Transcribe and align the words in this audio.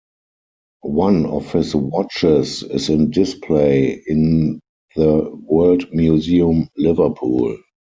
One 0.81 1.27
of 1.27 1.51
his 1.51 1.75
watches 1.75 2.63
is 2.63 2.89
in 2.89 3.11
display 3.11 4.01
in 4.07 4.59
the 4.95 5.29
World 5.43 5.93
Museum 5.93 6.69
Liverpool. 6.75 7.55